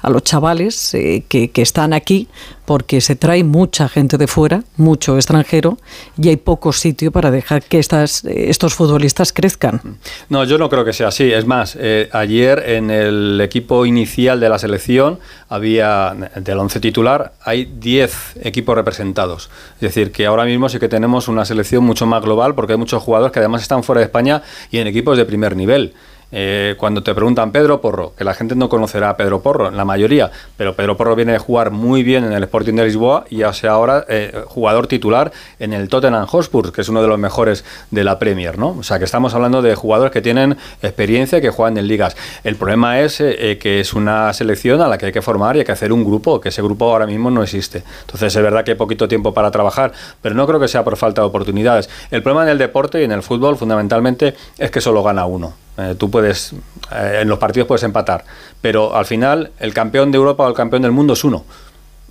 a 0.00 0.10
los 0.10 0.24
chavales 0.24 0.92
eh, 0.94 1.24
que, 1.28 1.50
que 1.50 1.62
están 1.62 1.92
aquí 1.92 2.28
porque 2.64 3.00
se 3.00 3.16
trae 3.16 3.44
mucha 3.44 3.88
gente 3.88 4.16
de 4.18 4.26
fuera, 4.26 4.62
mucho 4.76 5.16
extranjero 5.16 5.78
y 6.16 6.28
hay 6.28 6.36
poco 6.36 6.72
sitio 6.72 7.10
para 7.10 7.30
dejar 7.30 7.62
que 7.62 7.78
estas, 7.78 8.24
eh, 8.24 8.50
estos 8.50 8.74
futbolistas 8.74 9.32
crezcan. 9.32 9.98
No, 10.28 10.44
yo 10.44 10.58
no 10.58 10.68
creo 10.70 10.84
que 10.84 10.92
sea 10.92 11.08
así. 11.08 11.32
Es 11.32 11.46
más, 11.46 11.76
eh, 11.78 12.08
ayer 12.12 12.62
en 12.66 12.90
el 12.90 13.40
equipo 13.40 13.84
inicial 13.84 14.40
de 14.40 14.48
la 14.48 14.58
selección 14.58 15.18
había, 15.48 16.14
del 16.36 16.58
11 16.58 16.80
titular, 16.80 17.32
hay 17.42 17.64
10 17.64 18.36
equipos 18.42 18.74
representados. 18.74 19.50
Es 19.74 19.80
decir, 19.80 20.12
que 20.12 20.26
ahora 20.26 20.44
mismo 20.44 20.68
sí 20.68 20.78
que 20.78 20.88
tenemos 20.88 21.28
una 21.28 21.44
selección 21.44 21.84
mucho 21.84 22.06
más 22.06 22.22
global 22.22 22.54
porque 22.54 22.71
hay 22.72 22.78
muchos 22.78 23.02
jugadores 23.02 23.32
que 23.32 23.38
además 23.38 23.62
están 23.62 23.82
fuera 23.82 24.00
de 24.00 24.06
España 24.06 24.42
y 24.70 24.78
en 24.78 24.86
equipos 24.86 25.16
de 25.16 25.24
primer 25.24 25.56
nivel. 25.56 25.94
Eh, 26.32 26.74
cuando 26.78 27.02
te 27.02 27.14
preguntan 27.14 27.52
Pedro 27.52 27.82
Porro, 27.82 28.14
que 28.16 28.24
la 28.24 28.32
gente 28.32 28.54
no 28.54 28.70
conocerá 28.70 29.10
a 29.10 29.16
Pedro 29.16 29.42
Porro, 29.42 29.70
la 29.70 29.84
mayoría, 29.84 30.30
pero 30.56 30.74
Pedro 30.74 30.96
Porro 30.96 31.14
viene 31.14 31.32
de 31.32 31.38
jugar 31.38 31.70
muy 31.70 32.02
bien 32.02 32.24
en 32.24 32.32
el 32.32 32.42
Sporting 32.44 32.72
de 32.72 32.84
Lisboa 32.84 33.26
y 33.28 33.42
hace 33.42 33.68
ahora 33.68 34.06
eh, 34.08 34.42
jugador 34.46 34.86
titular 34.86 35.30
en 35.58 35.74
el 35.74 35.88
Tottenham 35.88 36.26
Hotspur, 36.26 36.72
que 36.72 36.80
es 36.80 36.88
uno 36.88 37.02
de 37.02 37.08
los 37.08 37.18
mejores 37.18 37.64
de 37.90 38.02
la 38.02 38.18
Premier, 38.18 38.58
¿no? 38.58 38.70
O 38.78 38.82
sea, 38.82 38.98
que 38.98 39.04
estamos 39.04 39.34
hablando 39.34 39.60
de 39.60 39.74
jugadores 39.74 40.10
que 40.10 40.22
tienen 40.22 40.56
experiencia 40.82 41.38
y 41.38 41.42
que 41.42 41.50
juegan 41.50 41.76
en 41.76 41.86
ligas. 41.86 42.16
El 42.44 42.56
problema 42.56 43.00
es 43.00 43.20
eh, 43.20 43.58
que 43.60 43.80
es 43.80 43.92
una 43.92 44.32
selección 44.32 44.80
a 44.80 44.88
la 44.88 44.96
que 44.96 45.06
hay 45.06 45.12
que 45.12 45.22
formar 45.22 45.56
y 45.56 45.60
hay 45.60 45.64
que 45.66 45.72
hacer 45.72 45.92
un 45.92 46.02
grupo, 46.02 46.40
que 46.40 46.48
ese 46.48 46.62
grupo 46.62 46.90
ahora 46.90 47.06
mismo 47.06 47.30
no 47.30 47.42
existe. 47.42 47.82
Entonces, 48.00 48.34
es 48.34 48.42
verdad 48.42 48.64
que 48.64 48.72
hay 48.72 48.76
poquito 48.76 49.06
tiempo 49.06 49.34
para 49.34 49.50
trabajar, 49.50 49.92
pero 50.22 50.34
no 50.34 50.46
creo 50.46 50.58
que 50.58 50.68
sea 50.68 50.82
por 50.82 50.96
falta 50.96 51.20
de 51.20 51.26
oportunidades. 51.26 51.90
El 52.10 52.22
problema 52.22 52.44
en 52.44 52.50
el 52.50 52.58
deporte 52.58 53.02
y 53.02 53.04
en 53.04 53.12
el 53.12 53.22
fútbol, 53.22 53.56
fundamentalmente, 53.56 54.34
es 54.58 54.70
que 54.70 54.80
solo 54.80 55.02
gana 55.02 55.26
uno. 55.26 55.52
Eh, 55.78 55.94
tú 55.98 56.10
puedes, 56.10 56.52
eh, 56.92 57.20
en 57.22 57.28
los 57.28 57.38
partidos 57.38 57.66
puedes 57.66 57.82
empatar, 57.82 58.24
pero 58.60 58.94
al 58.94 59.06
final 59.06 59.52
el 59.58 59.72
campeón 59.72 60.12
de 60.12 60.16
Europa 60.16 60.44
o 60.44 60.48
el 60.48 60.54
campeón 60.54 60.82
del 60.82 60.92
mundo 60.92 61.14
es 61.14 61.24
uno. 61.24 61.44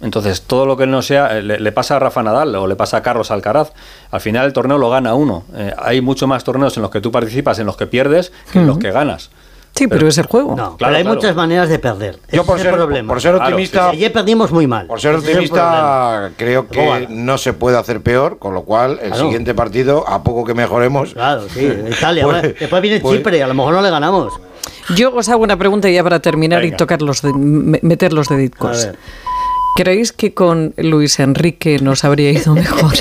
Entonces, 0.02 0.42
todo 0.42 0.66
lo 0.66 0.78
que 0.78 0.88
no 0.88 1.02
sea, 1.04 1.38
eh, 1.38 1.44
le, 1.44 1.60
le 1.60 1.72
pasa 1.72 1.96
a 1.96 2.00
Rafa 2.00 2.24
Nadal 2.24 2.56
o 2.56 2.66
le 2.66 2.76
pasa 2.76 2.98
a 2.98 3.02
Carlos 3.04 3.30
Alcaraz. 3.30 3.72
Al 4.10 4.20
final 4.20 4.48
el 4.48 4.54
torneo 4.54 4.78
lo 4.78 4.90
gana 4.90 5.14
uno. 5.14 5.44
Eh, 5.54 5.74
hay 5.78 6.02
mucho 6.02 6.26
más 6.26 6.44
torneos 6.44 6.76
en 6.78 6.82
los 6.82 6.92
que 6.92 7.02
tú 7.02 7.12
participas, 7.12 7.60
en 7.60 7.68
los 7.68 7.78
que 7.78 7.86
pierdes, 7.86 8.32
que 8.52 8.60
en 8.60 8.68
los 8.68 8.80
que 8.80 8.92
ganas. 8.92 9.30
Sí, 9.74 9.88
pero, 9.88 10.08
es 10.08 10.18
el 10.18 10.26
juego. 10.28 10.50
No, 10.50 10.56
Claro, 10.56 10.76
pero 10.78 10.96
hay 10.98 11.02
claro. 11.04 11.16
muchas 11.16 11.36
maneras 11.36 11.70
de 11.70 11.80
perder. 11.80 12.20
Yo 12.32 12.44
por 12.46 12.58
es 12.58 12.64
ser, 12.64 12.72
el 12.74 12.78
problema. 12.78 13.08
por 13.14 13.22
ser 13.22 13.32
Claro, 13.36 13.46
optimista, 13.48 13.90
Ayer 13.90 14.12
perdimos 14.12 14.52
muy 14.52 14.68
mal. 14.68 14.86
por 14.88 15.00
ser 15.02 15.16
Ese 15.16 15.30
optimista, 15.32 16.32
creo 16.38 16.68
¿Cómo 16.68 16.94
que 16.94 17.08
no 17.10 17.38
se 17.38 17.54
puede 17.54 17.78
hacer 17.78 18.02
peor, 18.02 18.38
con 18.38 18.54
lo 18.54 18.64
cual 18.64 19.00
el 19.02 19.10
Claro. 19.10 19.16
siguiente 19.24 19.54
partido, 19.56 20.08
a 20.08 20.24
poco 20.24 20.44
que 20.46 20.54
mejoremos, 20.54 21.14
Claro, 21.14 21.48
sí, 21.50 21.72
Italia. 21.90 22.24
Pues- 22.28 22.60
después 22.60 22.82
viene 22.82 23.00
pues- 23.00 23.18
Chipre, 23.18 23.42
a 23.42 23.48
lo 23.48 23.54
mejor 23.54 23.74
no 23.74 23.82
le 23.82 23.90
ganamos. 23.90 24.34
Yo 24.96 25.14
os 25.16 25.30
hago 25.30 25.44
una 25.44 25.58
pregunta 25.58 25.90
ya 25.90 26.04
para 26.04 26.20
terminar 26.20 26.64
y 26.66 26.72
tocar 26.74 27.02
los 27.02 27.22
de- 27.22 27.34
me- 27.34 27.80
meter 27.82 28.14
los 28.14 28.28
ver. 28.30 28.98
¿Creéis 29.76 30.12
que 30.12 30.34
con 30.34 30.74
Luis 30.78 31.20
Enrique 31.20 31.80
nos 31.80 32.04
habría 32.04 32.32
ido 32.32 32.54
mejor? 32.56 32.94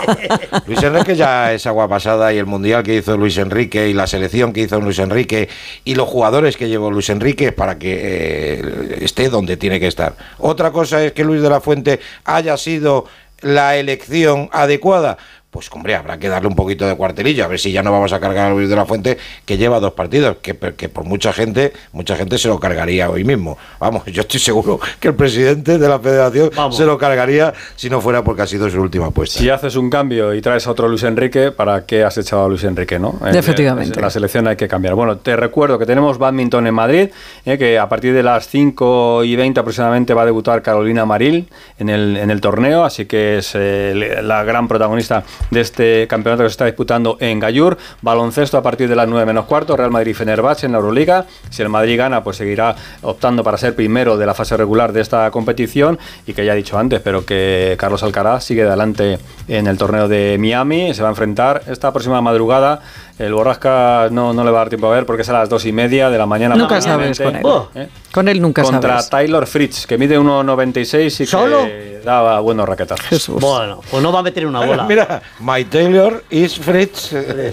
Luis 0.66 0.82
Enrique 0.82 1.16
ya 1.16 1.52
es 1.52 1.66
agua 1.66 1.88
pasada 1.88 2.32
y 2.32 2.38
el 2.38 2.46
mundial 2.46 2.82
que 2.82 2.96
hizo 2.96 3.16
Luis 3.16 3.38
Enrique 3.38 3.88
y 3.88 3.94
la 3.94 4.06
selección 4.06 4.52
que 4.52 4.60
hizo 4.60 4.80
Luis 4.80 4.98
Enrique 4.98 5.48
y 5.84 5.94
los 5.94 6.08
jugadores 6.08 6.56
que 6.56 6.68
llevó 6.68 6.90
Luis 6.90 7.08
Enrique 7.10 7.52
para 7.52 7.78
que 7.78 7.98
eh, 8.02 8.98
esté 9.00 9.28
donde 9.28 9.56
tiene 9.56 9.80
que 9.80 9.86
estar. 9.86 10.14
Otra 10.38 10.70
cosa 10.70 11.02
es 11.02 11.12
que 11.12 11.24
Luis 11.24 11.42
de 11.42 11.50
la 11.50 11.60
Fuente 11.60 12.00
haya 12.24 12.56
sido 12.56 13.06
la 13.40 13.76
elección 13.76 14.48
adecuada. 14.52 15.16
Pues 15.50 15.68
hombre, 15.72 15.96
habrá 15.96 16.16
que 16.16 16.28
darle 16.28 16.46
un 16.46 16.54
poquito 16.54 16.86
de 16.86 16.94
cuartelillo, 16.94 17.44
a 17.44 17.48
ver 17.48 17.58
si 17.58 17.72
ya 17.72 17.82
no 17.82 17.90
vamos 17.90 18.12
a 18.12 18.20
cargar 18.20 18.46
a 18.46 18.54
Luis 18.54 18.68
de 18.68 18.76
la 18.76 18.86
Fuente, 18.86 19.18
que 19.44 19.56
lleva 19.58 19.80
dos 19.80 19.94
partidos, 19.94 20.36
que, 20.40 20.56
que 20.56 20.88
por 20.88 21.04
mucha 21.04 21.32
gente, 21.32 21.72
mucha 21.92 22.14
gente 22.14 22.38
se 22.38 22.46
lo 22.46 22.60
cargaría 22.60 23.10
hoy 23.10 23.24
mismo. 23.24 23.58
Vamos, 23.80 24.04
yo 24.06 24.20
estoy 24.22 24.38
seguro 24.38 24.78
que 25.00 25.08
el 25.08 25.14
presidente 25.14 25.76
de 25.76 25.88
la 25.88 25.98
federación 25.98 26.50
Vamos. 26.54 26.76
se 26.76 26.84
lo 26.84 26.96
cargaría 26.96 27.52
si 27.74 27.90
no 27.90 28.00
fuera 28.00 28.22
porque 28.22 28.42
ha 28.42 28.46
sido 28.46 28.70
su 28.70 28.80
última 28.80 29.06
apuesta. 29.06 29.40
Si 29.40 29.50
haces 29.50 29.74
un 29.74 29.90
cambio 29.90 30.32
y 30.34 30.40
traes 30.40 30.68
a 30.68 30.70
otro 30.70 30.86
Luis 30.86 31.02
Enrique, 31.02 31.50
¿para 31.50 31.84
qué 31.84 32.04
has 32.04 32.16
echado 32.16 32.44
a 32.44 32.48
Luis 32.48 32.62
Enrique, 32.62 33.00
no? 33.00 33.18
Eh, 33.26 33.32
Efectivamente. 33.36 34.00
La 34.00 34.10
selección 34.10 34.46
hay 34.46 34.54
que 34.54 34.68
cambiar. 34.68 34.94
Bueno, 34.94 35.16
te 35.16 35.34
recuerdo 35.34 35.80
que 35.80 35.86
tenemos 35.86 36.16
badminton 36.18 36.68
en 36.68 36.74
Madrid, 36.74 37.08
eh, 37.44 37.58
que 37.58 37.76
a 37.76 37.88
partir 37.88 38.14
de 38.14 38.22
las 38.22 38.46
5 38.46 39.24
y 39.24 39.34
20 39.34 39.58
aproximadamente 39.58 40.14
va 40.14 40.22
a 40.22 40.26
debutar 40.26 40.62
Carolina 40.62 41.04
Maril 41.04 41.48
en 41.80 41.88
el, 41.88 42.16
en 42.16 42.30
el 42.30 42.40
torneo, 42.40 42.84
así 42.84 43.06
que 43.06 43.38
es 43.38 43.50
eh, 43.54 44.20
la 44.22 44.44
gran 44.44 44.68
protagonista 44.68 45.24
de 45.50 45.60
este 45.60 46.06
campeonato 46.08 46.42
que 46.42 46.48
se 46.48 46.52
está 46.52 46.66
disputando 46.66 47.16
en 47.20 47.40
Gallur. 47.40 47.78
Baloncesto 48.02 48.58
a 48.58 48.62
partir 48.62 48.88
de 48.88 48.96
las 48.96 49.08
9 49.08 49.26
menos 49.26 49.46
cuarto, 49.46 49.76
Real 49.76 49.90
Madrid 49.90 50.14
Fenerbahce 50.14 50.66
en 50.66 50.72
la 50.72 50.78
Euroliga. 50.78 51.26
Si 51.50 51.62
el 51.62 51.68
Madrid 51.68 51.98
gana, 51.98 52.22
pues 52.22 52.36
seguirá 52.36 52.76
optando 53.02 53.42
para 53.42 53.56
ser 53.58 53.74
primero 53.74 54.16
de 54.16 54.26
la 54.26 54.34
fase 54.34 54.56
regular 54.56 54.92
de 54.92 55.00
esta 55.00 55.30
competición 55.30 55.98
y 56.26 56.32
que 56.32 56.44
ya 56.44 56.52
he 56.52 56.56
dicho 56.56 56.78
antes, 56.78 57.00
pero 57.00 57.24
que 57.24 57.76
Carlos 57.78 58.02
Alcaraz 58.02 58.44
sigue 58.44 58.62
adelante 58.62 59.18
en 59.48 59.66
el 59.66 59.78
torneo 59.78 60.08
de 60.08 60.36
Miami. 60.38 60.94
Se 60.94 61.02
va 61.02 61.08
a 61.08 61.12
enfrentar 61.12 61.62
esta 61.66 61.92
próxima 61.92 62.20
madrugada. 62.20 62.80
El 63.18 63.34
Borrasca 63.34 64.08
no, 64.10 64.32
no 64.32 64.44
le 64.44 64.50
va 64.50 64.58
a 64.58 64.60
dar 64.62 64.68
tiempo 64.70 64.86
a 64.86 64.94
ver 64.94 65.04
porque 65.04 65.22
es 65.22 65.28
a 65.28 65.34
las 65.34 65.48
dos 65.48 65.66
y 65.66 65.72
media 65.72 66.08
de 66.08 66.18
la 66.18 66.26
mañana. 66.26 66.54
nunca 66.56 66.80
sabes 66.80 67.18
con 67.20 67.36
él. 67.36 67.42
¿eh? 67.74 67.88
Con 68.12 68.28
él 68.28 68.40
nunca 68.40 68.62
Contra 68.62 68.94
sabes. 68.94 69.10
Taylor 69.10 69.46
Fritz, 69.46 69.86
que 69.86 69.96
mide 69.96 70.18
1,96 70.18 71.20
y 71.20 71.26
¿Solo? 71.26 71.64
que 71.64 72.00
daba 72.04 72.40
buenos 72.40 72.68
raquetazos. 72.68 73.06
Jesús. 73.06 73.40
Bueno, 73.40 73.80
pues 73.90 74.02
no 74.02 74.10
va 74.12 74.20
a 74.20 74.22
meter 74.22 74.46
una 74.46 74.64
bola. 74.64 74.84
Mira, 74.88 75.22
My 75.40 75.64
Taylor 75.64 76.24
is 76.30 76.58
Fritz. 76.58 77.10
eh, 77.12 77.52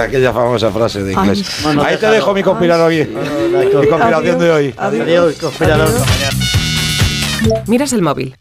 aquella 0.00 0.32
famosa 0.32 0.70
frase 0.70 1.02
de 1.02 1.12
inglés. 1.12 1.60
Bueno, 1.62 1.82
Ahí 1.82 1.96
te 1.96 2.06
dejo 2.06 2.32
mi 2.34 2.42
conspiranoia. 2.42 3.06
la 3.06 3.58
Mi 3.60 3.70
conspiración 3.88 4.38
de 4.38 4.50
hoy. 4.50 4.74
Adiós, 4.76 5.34
conspirador. 5.36 5.90
Miras 7.66 7.92
el 7.92 8.02
móvil. 8.02 8.32